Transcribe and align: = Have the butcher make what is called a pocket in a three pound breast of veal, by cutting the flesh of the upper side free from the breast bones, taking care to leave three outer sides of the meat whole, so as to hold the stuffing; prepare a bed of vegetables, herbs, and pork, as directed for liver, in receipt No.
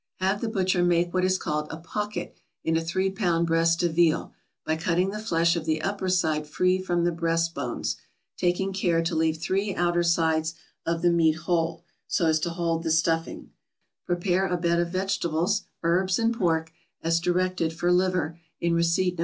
= 0.11 0.15
Have 0.15 0.41
the 0.41 0.49
butcher 0.49 0.83
make 0.83 1.13
what 1.13 1.23
is 1.23 1.37
called 1.37 1.67
a 1.69 1.77
pocket 1.77 2.35
in 2.63 2.75
a 2.75 2.81
three 2.83 3.11
pound 3.11 3.45
breast 3.45 3.83
of 3.83 3.93
veal, 3.93 4.33
by 4.65 4.75
cutting 4.75 5.11
the 5.11 5.19
flesh 5.19 5.55
of 5.55 5.65
the 5.65 5.79
upper 5.83 6.09
side 6.09 6.47
free 6.47 6.79
from 6.81 7.03
the 7.03 7.11
breast 7.11 7.53
bones, 7.53 7.97
taking 8.35 8.73
care 8.73 9.03
to 9.03 9.13
leave 9.13 9.37
three 9.37 9.75
outer 9.75 10.01
sides 10.01 10.55
of 10.87 11.03
the 11.03 11.11
meat 11.11 11.33
whole, 11.45 11.83
so 12.07 12.25
as 12.25 12.39
to 12.39 12.49
hold 12.49 12.81
the 12.81 12.89
stuffing; 12.89 13.51
prepare 14.07 14.47
a 14.47 14.57
bed 14.57 14.79
of 14.79 14.89
vegetables, 14.89 15.65
herbs, 15.83 16.17
and 16.17 16.35
pork, 16.35 16.71
as 17.03 17.19
directed 17.19 17.71
for 17.71 17.91
liver, 17.91 18.39
in 18.59 18.73
receipt 18.73 19.19
No. 19.19 19.19